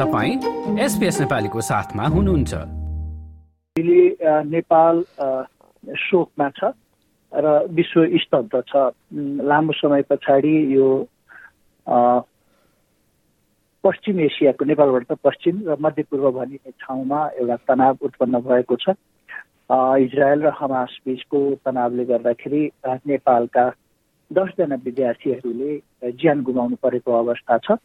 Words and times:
तपाईँ 0.00 0.80
एसपिएस 0.80 1.20
नेपालीको 1.20 1.60
साथमा 1.60 2.04
हुनुहुन्छ। 2.12 2.52
नेपाल 4.48 4.96
शोकमा 6.02 6.48
छ 6.56 6.72
र 7.32 7.46
विश्व 7.68 7.98
स्तब्ध 8.24 8.54
छ। 8.68 8.72
लामो 9.44 9.72
समय 9.76 10.02
पछाडि 10.08 10.54
यो 10.74 10.88
पश्चिम 13.84 14.20
एसियाको 14.20 14.64
नेपालबाट 14.72 15.04
त 15.04 15.18
पश्चिम 15.20 15.60
र 15.68 15.76
मध्यपूर्व 15.84 16.30
भनिने 16.32 16.70
ठाउँमा 16.80 17.20
एउटा 17.36 17.56
तनाव 17.68 17.94
उत्पन्न 18.00 18.40
भएको 18.48 18.76
छ। 18.80 18.96
इजरायल 20.00 20.40
र 20.48 20.56
हमास 20.56 20.96
बिचको 21.04 21.40
तनावले 21.60 22.04
गर्दाखेरि 22.08 22.62
नेपालका 22.88 23.68
दसजना 24.30 24.76
विद्यार्थीहरूले 24.80 25.72
ज्यान 26.16 26.42
गुमाउनु 26.48 26.76
परेको 26.80 27.10
अवस्था 27.20 27.58
छ। 27.68 27.76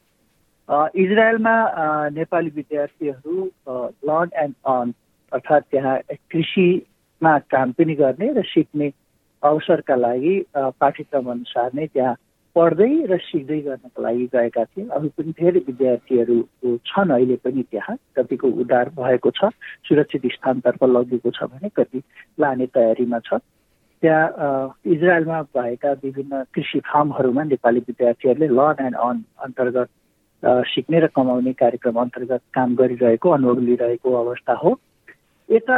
इजरायलमा 0.69 1.55
नेपाली 2.09 2.49
विद्यार्थीहरू 2.55 3.43
लर्न 4.09 4.29
एन्ड 4.43 4.55
अर्न 4.65 4.93
अर्थात् 5.31 5.65
त्यहाँ 5.71 5.97
कृषिमा 6.31 7.37
काम 7.53 7.71
पनि 7.77 7.95
गर्ने 7.95 8.31
र 8.33 8.43
सिक्ने 8.43 8.91
अवसरका 9.43 9.95
लागि 9.95 10.35
पाठ्यक्रम 10.55 11.31
अनुसार 11.31 11.69
नै 11.75 11.87
त्यहाँ 11.87 12.15
पढ्दै 12.55 12.91
र 13.11 13.17
सिक्दै 13.21 13.59
गर्नको 13.61 14.01
लागि 14.01 14.25
गएका 14.33 14.63
थिए। 14.63 14.87
अरू 14.89 15.07
पनि 15.17 15.31
धेरै 15.39 15.59
विद्यार्थीहरू 15.67 16.37
छन् 16.87 17.11
अहिले 17.11 17.35
पनि 17.45 17.63
त्यहाँ। 17.71 17.95
कतिको 18.17 18.47
उद्धार 18.63 18.89
भएको 18.95 19.31
छ 19.31 19.49
सुरक्षित 19.85 20.25
स्थानतर्फ 20.33 20.83
लगेको 20.83 21.31
छ 21.31 21.43
भने 21.51 21.69
कति 21.75 22.01
लाने 22.39 22.65
तयारीमा 22.73 23.19
छ। 23.19 23.37
त्यहाँ 24.03 24.79
इजरायलमा 24.87 25.41
भएका 25.57 25.91
विभिन्न 26.03 26.43
कृषि 26.55 26.79
फार्महरूमा 26.89 27.43
नेपाली 27.43 27.79
विद्यार्थीहरूले 27.85 28.47
लर्न 28.55 28.85
एन्ड 28.85 28.97
अन 29.03 29.23
अन्तर्गत 29.45 29.89
सिक्ने 30.45 30.99
र 30.99 31.07
कमाउने 31.15 31.53
कार्यक्रम 31.53 31.95
अन्तर्गत 32.01 32.41
काम 32.53 32.75
गरिरहेको 32.75 33.29
अनुभव 33.29 33.59
लिइरहेको 33.59 34.13
अवस्था 34.13 34.53
हो। 34.53 34.79
यता 35.49 35.77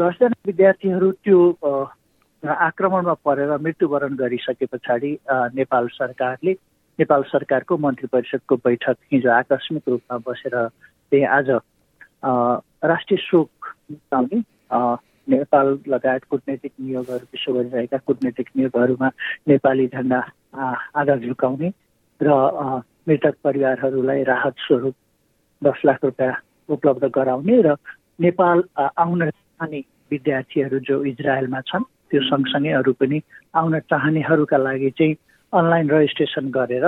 दसजना 0.00 0.34
विद्यार्थीहरू 0.46 1.10
त्यो 1.24 1.38
आक्रमणमा 2.42 3.14
परेर 3.24 3.56
मृत्युवरण 3.62 4.14
गरिसके 4.16 4.66
पछाडि 4.66 5.12
नेपाल 5.54 5.86
सरकारले 5.92 6.52
नेपाल 6.98 7.22
सरकारको 7.22 7.76
मन्त्री 7.78 8.08
परिषदको 8.12 8.56
बैठक 8.56 8.96
हिजो 9.12 9.30
आकस्मिक 9.30 9.88
रूपमा 9.88 10.18
बसेर 10.26 10.56
त्यही 10.66 11.24
आज 11.38 11.50
राष्ट्रिय 12.90 13.18
शोक 13.22 13.74
मनाउने 13.90 14.40
नेपाल 15.28 15.78
लगायत 15.88 16.24
कुटनैतिक 16.30 16.72
नियोगहरू 16.80 17.26
विश्व 17.32 17.52
गरिरहेका 17.52 17.98
कुटनैतिक 18.06 18.48
नियोगहरूमा 18.56 19.08
नेपाली 19.48 19.86
झन्डा 19.86 20.20
आधा 20.94 21.16
झुकाउने 21.16 21.70
र 22.20 22.82
मृतक 23.08 23.34
परिवारहरूलाई 23.44 24.22
राहत 24.24 24.54
स्वरूप 24.58 24.94
दस 25.62 25.82
लाख 25.84 26.04
रुपियाँ 26.04 26.34
उपलब्ध 26.68 27.04
गराउने 27.10 27.60
र 27.62 27.76
नेपाल 28.20 28.62
आउन 28.78 29.30
चाहने 29.30 29.82
विद्यार्थीहरू 30.10 30.78
जो 30.80 31.04
इजरायलमा 31.04 31.60
छन् 31.62 31.88
त्यो 32.10 32.20
सँगसँगै 32.24 32.72
अरू 32.74 32.92
पनि 32.94 33.20
आउन 33.54 33.78
चाहनेहरूका 33.86 34.56
लागि 34.58 34.90
चाहिँ 34.90 35.16
अनलाइन 35.52 35.90
रजिस्ट्रेसन 35.90 36.50
गरेर 36.50 36.86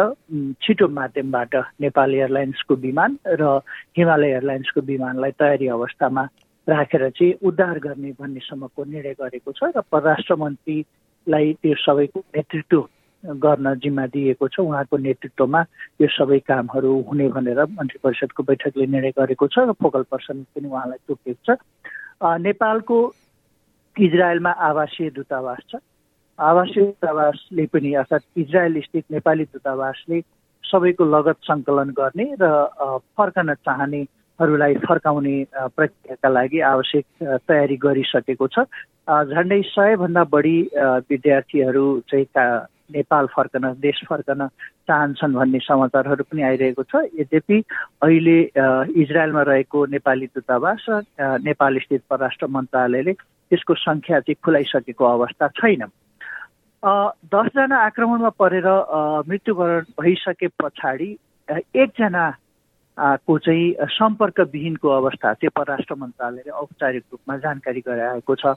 छिटो 0.60 0.88
माध्यमबाट 0.90 1.54
नेपाल 1.80 2.14
एयरलाइन्सको 2.14 2.74
विमान 2.76 3.18
र 3.32 3.56
हिमालय 3.96 4.30
एयरलाइन्सको 4.30 4.80
विमानलाई 4.82 5.30
तयारी 5.38 5.66
अवस्थामा 5.70 6.24
राखेर 6.66 7.08
चाहिँ 7.10 7.32
उद्धार 7.42 7.78
गर्ने 7.78 8.10
भन्नेसम्मको 8.20 8.84
निर्णय 8.84 9.14
गरेको 9.16 9.52
छ 9.52 9.72
र 9.76 9.80
परराष्ट्र 9.90 10.34
मन्त्रीलाई 10.36 11.52
त्यो 11.54 11.74
सबैको 11.80 12.20
नेतृत्व 12.36 12.80
गर्न 13.24 13.74
जिम्मा 13.78 14.06
दिएको 14.06 14.48
छ। 14.48 14.60
उहाँको 14.60 14.96
नेतृत्वमा 14.96 15.60
यो 16.00 16.08
सबै 16.08 16.38
कामहरू 16.48 16.92
हुने 17.08 17.28
भनेर 17.28 17.60
मन्त्री 17.76 17.98
परिषदको 18.04 18.42
बैठकले 18.42 18.86
निर्णय 18.86 19.12
गरेको 19.18 19.46
छ 19.48 19.68
र 19.68 19.72
फोकल 19.76 20.02
पर्सन 20.10 20.42
पनि 20.56 20.68
उहाँलाई 20.68 20.98
तोकिएको 21.08 21.42
छ। 21.46 21.58
नेपालको 22.20 22.96
इजरायलमा 23.96 24.50
आवासीय 24.50 25.10
दूतावास 25.10 25.62
छ। 25.70 25.84
आवासीय 26.38 26.84
दूतावासले 26.84 27.66
पनि 27.68 27.92
अर्थात् 28.00 28.38
इजरायल 28.40 28.80
स्थित 28.80 29.04
नेपाली 29.12 29.44
दूतावासले 29.44 30.20
सबैको 30.64 31.04
लगत 31.04 31.36
सङ्कलन 31.44 31.90
गर्ने 31.92 32.26
र 32.40 32.48
फर्कन 33.16 33.54
चाहनेहरूलाई 33.66 34.74
फर्काउने 34.88 35.36
प्रक्रियाका 35.76 36.28
लागि 36.28 36.60
आवश्यक 36.64 37.04
तयारी 37.48 37.76
गरिसकेको 37.76 38.46
छ। 38.48 38.64
झन्डै 39.04 39.60
सयभन्दा 39.68 40.24
बढी 40.32 40.58
विद्यार्थीहरू 41.10 41.84
चाहिँ 42.08 42.26
नेपाल 42.90 43.26
फर्कन 43.34 43.64
देश 43.80 44.02
फर्कन 44.08 44.46
चाहन्छन् 44.88 45.34
भन्ने 45.34 45.58
समाचारहरू 45.62 46.24
पनि 46.24 46.42
आइरहेको 46.42 46.82
छ। 46.82 47.06
यद्यपि 47.20 47.58
अहिले 48.02 48.38
इजरायलमा 49.02 49.42
रहेको 49.42 49.78
नेपाली 49.94 50.26
दूतावास 50.34 50.84
र 50.90 51.38
नेपाल 51.46 51.78
स्थित 51.78 52.02
परराष्ट्र 52.10 52.46
मन्त्रालयले 52.46 53.12
त्यसको 53.12 53.74
सङ्ख्या 53.74 54.20
चाहिँ 54.20 54.42
खुलाइसकेको 54.44 55.04
अवस्था 55.04 55.48
छैन। 55.60 55.82
दसजना 56.82 57.76
आक्रमणमा 57.76 58.28
परेर 58.40 58.68
मृत्युवरण 59.28 59.84
भइसके 60.00 60.46
पछाडि 60.56 61.10
एकजना 61.76 62.24
को 63.26 63.38
चाहिँ 63.38 63.74
सम्पर्कविहीनको 63.96 64.88
अवस्था 64.88 65.32
चाहिँ 65.32 65.50
परराष्ट्र 65.56 65.94
मन्त्रालयले 65.94 66.50
औपचारिक 66.50 67.04
रूपमा 67.12 67.36
जानकारी 67.36 67.80
गराएको 67.86 68.34
छ। 68.34 68.54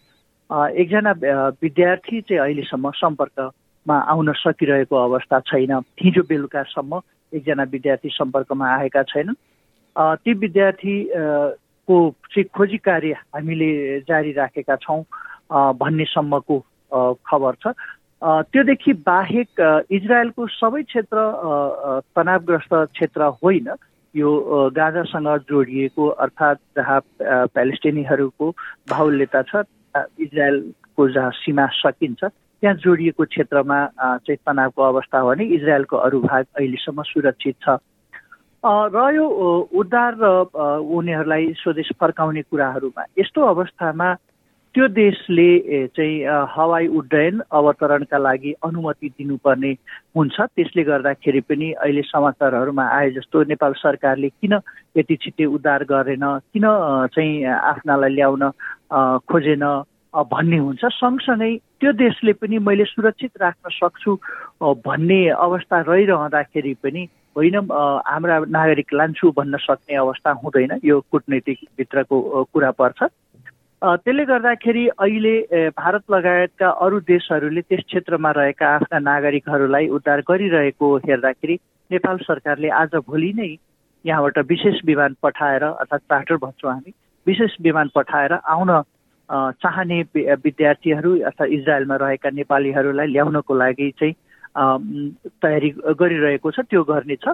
एकजना 0.51 1.11
विद्यार्थी 1.61 2.21
चाहिँ 2.21 2.41
अहिलेसम्म 2.41 2.91
सम्पर्क 2.95 3.39
मा 3.87 3.97
आउन 4.11 4.31
सकिरहेको 4.37 4.95
अवस्था 4.95 5.39
छैन। 5.47 5.71
हिजो 6.01 6.21
बेलुकासम्म 6.29 7.01
एकजना 7.33 7.63
विद्यार्थी 7.71 8.09
सम्पर्कमा 8.09 8.67
आएका 8.75 9.03
छैनन् 9.03 9.35
ती 10.23 10.33
विद्यार्थी 10.33 10.95
को 11.87 11.95
चाहिँ 12.31 12.45
खोजी 12.55 12.77
कार्य 12.79 13.13
हामीले 13.35 13.99
जारी 14.07 14.31
राखेका 14.33 14.75
छौँ 14.81 15.03
भन्नेसम्मको 15.51 16.59
खबर 17.27 17.53
छ। 17.63 17.73
त्योदेखि 18.23 18.93
बाहेक 19.03 19.49
इजरायलको 19.91 20.47
सबै 20.47 20.83
क्षेत्र 20.83 21.17
तनावग्रस्त 22.15 22.73
क्षेत्र 22.95 23.21
होइन। 23.43 23.67
यो 24.15 24.29
गाजासँग 24.71 25.27
जोडिएको 25.49 26.07
अर्थात् 26.07 26.59
जहाँ 26.77 26.99
प्यालेस्टिनीहरूको 27.51 28.49
बाहुल्यता 28.89 29.41
छ 29.43 29.65
इजरायलको 30.21 31.09
जहाँ 31.09 31.31
सीमा 31.35 31.65
सकिन्छ। 31.73 32.23
त्यहाँ 32.63 32.75
जोडिएको 32.79 33.23
क्षेत्रमा 33.27 33.77
चाहिँ 34.23 34.39
तनावको 34.47 34.81
अवस्था 34.83 35.19
हो 35.19 35.27
भने 35.29 35.43
इजरायलको 35.51 35.97
अरू 35.99 36.19
भाग 36.23 36.43
अहिलेसम्म 36.55 37.01
सुरक्षित 37.03 37.55
छ। 37.59 37.75
र 38.63 38.97
यो 39.15 39.25
उद्धार 39.75 40.11
र 40.15 40.25
उनीहरूलाई 40.79 41.51
स्वदेश 41.59 41.89
फर्काउने 41.99 42.41
कुराहरूमा 42.47 43.03
यस्तो 43.19 43.41
अवस्थामा 43.43 44.07
त्यो 44.75 44.87
देशले 44.87 45.49
चाहिँ 45.91 46.23
हवाई 46.55 46.87
उड्डयन 46.87 47.41
अवतरणका 47.51 48.17
लागि 48.17 48.51
अनुमति 48.63 49.09
दिनुपर्ने 49.19 49.71
हुन्छ। 50.15 50.37
त्यसले 50.55 50.83
गर्दाखेरि 50.87 51.41
पनि 51.43 51.71
अहिले 51.83 52.01
समाचारहरूमा 52.07 52.85
आए 52.87 53.09
जस्तो 53.19 53.43
नेपाल 53.51 53.73
सरकारले 53.83 54.29
किन 54.39 54.53
यति 54.97 55.15
छिट्टै 55.21 55.45
उद्धार 55.45 55.83
गरेन 55.83 56.25
किन 56.55 56.65
चाहिँ 57.11 57.43
आफ्नालाई 57.43 58.13
ल्याउन 58.15 58.49
खोजेन 59.27 59.63
भन्ने 60.13 60.57
हुन्छ। 60.57 60.85
सँगसँगै 60.85 61.55
त्यो 61.81 61.91
देशले 61.91 62.33
पनि 62.33 62.57
मैले 62.59 62.85
सुरक्षित 62.85 63.31
राख्न 63.41 63.69
सक्छु 63.69 64.11
भन्ने 64.61 65.19
अवस्था 65.29 65.79
रहिरहँदाखेरि 65.89 66.73
पनि 66.83 67.07
होइन 67.37 67.55
हाम्रा 68.05 68.39
नागरिक 68.45 68.93
लान्छु 68.93 69.31
भन्न 69.37 69.57
सक्ने 69.57 69.95
अवस्था 69.97 70.31
हुँदैन। 70.43 70.79
यो 70.85 70.99
कुटनैतिकभित्रको 71.11 72.43
कुरा 72.53 72.71
पर्छ। 72.71 73.03
त्यसले 73.81 74.25
गर्दाखेरि 74.25 74.87
अहिले 74.87 75.67
भारत 75.69 76.03
लगायतका 76.11 76.69
अरू 76.69 76.99
देशहरूले 77.09 77.61
त्यस 77.61 77.83
क्षेत्रमा 77.87 78.31
रहेका 78.31 78.67
आफ्ना 78.75 78.99
नागरिकहरूलाई 78.99 79.87
उद्धार 79.97 80.21
गरिरहेको 80.29 80.95
हेर्दाखेरि 80.97 81.55
नेपाल 81.91 82.17
सरकारले 82.23 82.69
आज 82.69 82.95
भोलि 83.09 83.33
नै 83.33 83.51
यहाँबाट 84.05 84.37
विशेष 84.47 84.79
विमान 84.85 85.15
पठाएर 85.23 85.63
अर्थात् 85.63 86.01
चार्टर 86.01 86.35
भन्छौँ 86.35 86.71
हामी 86.71 86.91
विशेष 87.27 87.51
विमान 87.61 87.89
पठाएर 87.95 88.33
आउन 88.33 88.71
चाहने 89.29 90.01
विद्यार्थीहरू 90.13 91.17
अथवा 91.21 91.45
इजरायलमा 91.49 91.95
रहेका 91.97 92.29
नेपालीहरूलाई 92.31 93.07
ल्याउनको 93.07 93.55
लागि 93.55 93.89
चाहिँ 93.93 94.13
तयारी 95.39 95.69
गरिरहेको 95.95 96.51
छ 96.51 96.59
त्यो 96.65 96.83
गर्नेछ 96.83 97.27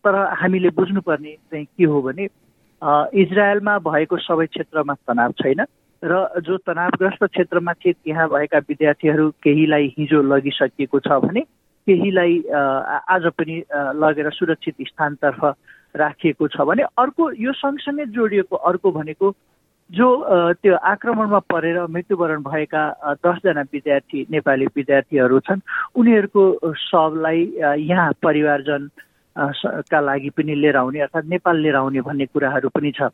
तर 0.00 0.14
हामीले 0.34 0.70
बुझ्नुपर्ने 0.72 1.36
चाहिँ 1.50 1.64
के 1.66 1.84
हो 1.84 2.02
भने 2.02 2.28
इजरायलमा 3.16 3.78
भएको 3.80 4.16
सबै 4.18 4.46
क्षेत्रमा 4.48 4.94
तनाव 5.02 5.32
छैन 5.32 5.64
र 6.02 6.40
जो 6.40 6.56
तनावग्रस्त 6.60 7.24
क्षेत्रमा 7.26 7.72
थिए 7.74 7.92
त्यहाँ 7.94 8.28
भएका 8.28 8.58
विद्यार्थीहरू 8.68 9.30
केहीलाई 9.42 9.94
हिजो 9.98 10.22
लगिसकिएको 10.24 11.00
छ 11.00 11.20
भने 11.20 11.40
केहीलाई 11.86 12.38
आज 13.08 13.26
पनि 13.32 13.62
लगेर 13.96 14.30
सुरक्षित 14.32 14.74
स्थानतर्फ 14.82 15.44
राखिएको 15.94 16.48
छ 16.48 16.60
भने 16.62 16.82
अर्को 16.98 17.30
यो 17.38 17.52
सँगसँगै 17.54 18.06
जोडिएको 18.10 18.56
अर्को 18.68 18.92
भनेको 18.92 19.30
जो 19.90 20.06
त्यो 20.62 20.76
आक्रमणमा 20.90 21.38
परेर 21.52 21.80
मृत्युवरण 21.92 22.42
भएका 22.42 22.82
दसजना 23.24 23.60
विद्यार्थी 23.72 24.24
नेपाली 24.30 24.66
विद्यार्थीहरू 24.76 25.38
छन् 25.44 25.60
उनीहरूको 26.00 26.72
शवलाई 26.84 27.40
यहाँ 27.84 28.12
परिवारजन 28.22 28.88
का 29.36 30.00
लागि 30.00 30.30
पनि 30.36 30.54
लिएर 30.54 30.76
आउने 30.76 31.00
अर्थात् 31.00 31.28
नेपाल 31.28 31.56
लिएर 31.60 31.76
आउने 31.76 32.00
भन्ने 32.00 32.26
कुराहरू 32.26 32.68
पनि 32.68 32.92
छ। 32.96 33.12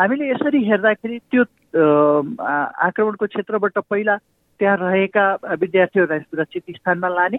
हामीले 0.00 0.30
यसरी 0.30 0.64
हेर्दाखेरि 0.64 1.18
त्यो 1.30 1.42
आक्रमणको 1.78 3.26
क्षेत्रबाट 3.26 3.78
पहिला 3.78 4.16
त्यहाँ 4.60 4.76
रहेका 4.76 5.24
विद्यार्थीहरूलाई 5.60 6.20
सुरक्षित 6.20 6.76
स्थानमा 6.76 7.08
लाने 7.08 7.38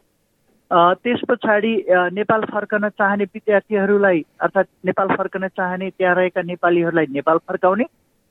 त्यस 1.03 1.21
पछाडि 1.29 1.73
नेपाल 2.15 2.41
फर्कन 2.51 2.89
चाहने 2.89 3.23
विद्यार्थीहरूलाई 3.35 4.23
अर्थात् 4.39 4.75
नेपाल 4.85 5.15
फर्कन 5.17 5.47
चाहने 5.47 5.89
त्यहाँ 5.89 6.15
रहेका 6.15 6.41
नेपालीहरूलाई 6.51 7.05
नेपाल 7.11 7.37
फर्काउने 7.47 7.85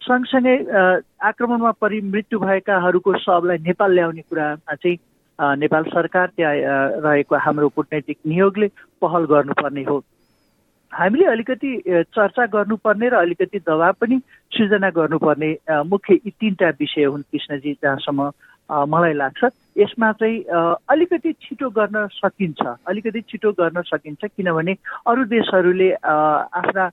सँगसँगै 0.09 0.57
आक्रमणमा 1.29 1.71
परि 1.81 2.01
मृत्यु 2.01 2.39
भएकाहरूको 2.41 3.19
शवलाई 3.21 3.59
नेपाल 3.69 3.93
ल्याउने 3.95 4.23
कुरामा 4.29 4.75
चाहिँ 4.75 4.99
नेपाल 5.39 5.83
सरकार 5.95 6.27
त्यहाँ 6.37 6.55
रहेको 7.05 7.37
हाम्रो 7.37 7.69
कुटनैतिक 7.77 8.19
नियोगले 8.27 8.69
पहल 9.03 9.25
गर्नुपर्ने 9.33 9.83
हो। 9.89 9.99
हामीले 10.93 11.25
अलिकति 11.31 11.71
चर्चा 12.17 12.45
गर्नुपर्ने 12.57 13.09
र 13.09 13.15
अलिकति 13.15 13.59
दबाब 13.61 13.95
पनि 14.01 14.17
सृजना 14.53 14.91
गर्नुपर्ने 14.97 15.51
मुख्य 15.87 16.15
यी 16.15 16.31
तिनवटा 16.31 16.69
विषय 16.81 17.05
हुन् 17.05 17.29
कृष्णजी 17.29 17.73
जहाँसम्म 17.83 18.31
मलाई 18.89 19.13
लाग्छ। 19.13 19.45
यसमा 19.79 20.13
चाहिँ 20.13 20.39
अलिकति 20.89 21.33
छिटो 21.33 21.69
गर्न 21.71 22.07
सकिन्छ। 22.13 22.63
अलिकति 22.89 23.21
छिटो 23.29 23.53
गर्न 23.61 23.83
सकिन्छ 23.85 24.25
किनभने 24.25 24.75
अरू 25.07 25.25
देशहरूले 25.29 25.91
आफ्ना 26.01 26.89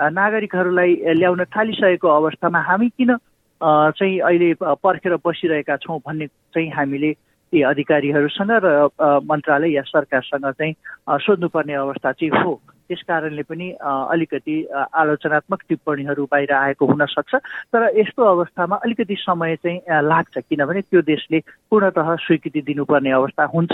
नागरिकहरूलाई 0.00 0.92
ल्याउन 1.14 1.44
थालिसकेको 1.44 2.08
अवस्थामा 2.08 2.60
हामी 2.60 2.88
किन 2.88 3.16
चाहिँ 3.60 4.18
अहिले 4.20 4.52
पर्खेर 4.62 5.14
बसिरहेका 5.24 5.76
छौँ 5.76 5.98
भन्ने 6.06 6.26
चाहिँ 6.26 6.70
हामीले 6.70 7.12
ती 7.52 7.62
अधिकारीहरूसँग 7.62 8.50
र 8.64 8.88
मन्त्रालय 9.22 9.74
या 9.74 9.82
सरकारसँग 9.86 10.50
चाहिँ 10.50 10.74
सोध्नुपर्ने 11.22 11.74
अवस्था 11.74 12.12
चाहिँ 12.12 12.30
हो। 12.42 12.60
त्यस 12.88 13.02
कारणले 13.08 13.42
पनि 13.48 13.70
अलिकति 13.80 14.56
आलोचनात्मक 14.74 15.60
टिप्पणीहरू 15.68 16.24
बाहिर 16.26 16.52
आएको 16.52 16.86
हुन 16.86 17.04
सक्छ 17.06 17.34
तर 17.72 17.88
यस्तो 17.96 18.22
अवस्थामा 18.22 18.76
अलिकति 18.76 19.16
समय 19.18 19.56
चाहिँ 19.56 20.02
लाग्छ 20.02 20.38
किनभने 20.38 20.80
त्यो 20.80 21.00
देशले 21.02 21.40
पूर्णतः 21.70 22.14
स्वीकृति 22.26 22.60
दिनुपर्ने 22.60 23.10
अवस्था 23.10 23.44
हुन्छ। 23.54 23.72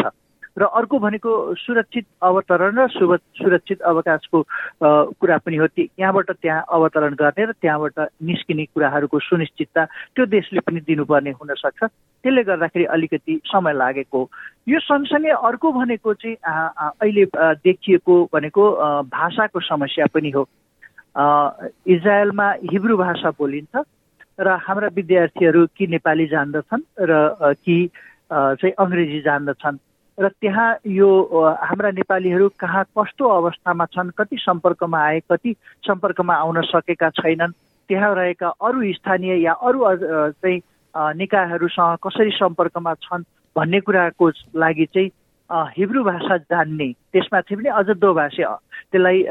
र 0.58 0.64
अर्को 0.66 0.98
भनेको 0.98 1.30
सुरक्षित 1.54 2.06
अवतरण 2.22 2.78
र 2.78 2.86
सुरक्षित 2.88 3.80
अवकाशको 3.80 4.38
कुरा 5.14 5.36
पनि 5.46 5.56
हो। 5.56 5.66
यहाँबाट 5.78 6.30
त्यहाँ 6.30 6.64
अवतरण 6.68 7.14
गर्ने 7.14 7.44
र 7.44 7.52
त्यहाँबाट 7.62 7.98
निस्किने 8.18 8.64
कुराहरूको 8.74 9.18
सुनिश्चितता 9.18 9.84
त्यो 10.16 10.26
देशले 10.26 10.60
पनि 10.66 10.80
दिनुपर्ने 10.82 11.30
हुनसक्छ 11.30 11.82
त्यसले 11.84 12.42
गर्दाखेरि 12.42 12.84
अलिकति 12.84 13.40
समय 13.46 13.72
लागेको 13.72 14.20
यो 14.68 14.78
सँगसँगै 14.80 15.30
अर्को 15.30 15.72
भनेको 15.72 16.14
चाहिँ 16.14 16.36
अहिले 16.36 17.24
देखिएको 17.64 18.14
भनेको 18.32 18.64
भाषाको 19.06 19.60
समस्या 19.60 20.06
पनि 20.14 20.30
हो। 20.30 20.42
इजरायलमा 21.94 22.50
हिब्रू 22.70 22.96
भाषा 22.96 23.30
बोलिन्छ 23.38 23.84
र 24.40 24.48
हाम्रा 24.66 24.88
विद्यार्थीहरू 24.94 25.66
कि 25.76 25.86
नेपाली 25.86 26.26
जान्दछन् 26.26 26.82
र 27.00 27.54
कि 27.54 27.76
चाहिँ 28.30 28.72
अङ्ग्रेजी 28.78 29.20
जान्दछन्। 29.20 29.78
र 30.20 30.28
त्यहाँ 30.30 30.68
यो 30.86 31.08
हाम्रा 31.62 31.90
नेपालीहरू 31.90 32.48
कहाँ 32.54 32.84
कस्तो 32.92 33.28
अवस्थामा 33.30 33.84
छन् 33.86 34.10
कति 34.10 34.36
सम्पर्कमा 34.38 34.98
आए 35.00 35.20
कति 35.30 35.54
सम्पर्कमा 35.84 36.34
आउन 36.36 36.60
सकेका 36.66 37.08
छैनन् 37.12 37.52
त्यहाँ 37.90 38.14
रहेका 38.14 38.48
अरू 38.60 38.92
स्थानीय 38.94 39.40
या 39.40 39.52
अरू 39.58 39.80
चाहिँ 39.94 40.60
निकायहरूसँग 41.16 41.96
कसरी 42.04 42.30
सम्पर्कमा 42.32 42.94
छन् 43.00 43.24
भन्ने 43.56 43.80
कुराको 43.80 44.28
लागि 44.56 44.86
चाहिँ 44.86 45.10
हिब्रू 45.50 46.04
भाषा 46.04 46.36
जान्ने 46.46 46.92
त्यसमाथि 47.12 47.56
पनि 47.56 47.68
अझ 47.70 47.96
दो 47.96 48.12
भाषा 48.14 48.54
त्यसलाई 48.92 49.22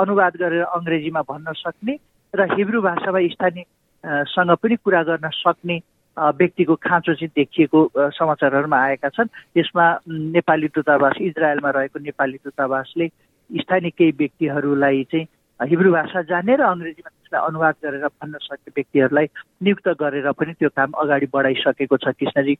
अनुवाद 0.00 0.36
गरेर 0.36 0.62
अङ्ग्रेजीमा 0.64 1.22
भन्न 1.22 1.52
सक्ने 1.56 1.98
र 2.34 2.48
हिब्रू 2.54 2.82
भाषामा 2.82 3.20
स्थानीयसँग 3.28 4.56
पनि 4.56 4.76
कुरा 4.78 5.02
गर्न 5.04 5.28
सक्ने 5.34 5.78
व्यक्तिको 6.18 6.74
खाँचो 6.74 7.14
चाहिँ 7.14 7.30
देखिएको 7.36 7.78
समाचारहरूमा 7.94 8.78
आएका 8.78 9.08
छन्। 9.08 9.32
त्यसमा 9.54 9.86
नेपाली 10.08 10.68
दूतावास 10.74 11.16
इजरायलमा 11.20 11.70
रहेको 11.70 11.98
नेपाली 11.98 12.38
दूतावासले 12.44 13.06
स्थानीय 13.50 13.90
केही 13.90 14.12
व्यक्तिहरूलाई 14.18 15.04
चाहिँ 15.12 15.26
हिब्रू 15.60 15.92
भाषा 15.92 16.22
जान्ने 16.22 16.54
र 16.56 16.62
अङ्ग्रेजीमा 16.62 17.10
त्यसलाई 17.10 17.46
अनुवाद 17.48 17.74
गरेर 17.84 18.06
भन्न 18.06 18.34
सक्ने 18.38 18.70
व्यक्तिहरूलाई 18.76 19.26
नियुक्त 19.62 19.88
गरेर 19.98 20.30
पनि 20.32 20.52
त्यो 20.58 20.68
काम 20.70 20.90
अगाडि 21.02 21.26
बढाइसकेको 21.34 21.96
छ। 21.96 22.14
कृष्णजी। 22.18 22.54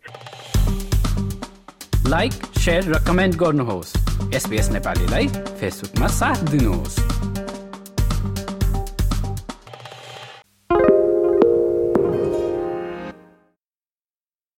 लाइक 2.11 2.33
र 2.69 2.99
कमेन्ट 3.07 3.35
गर्नुहोस्। 3.37 3.91
एसपिएस 4.35 4.71
नेपालीलाई 4.73 5.27
फेसबुकमा 5.61 6.07
साथ 6.07 6.39
दिनुहोस्। 6.51 6.97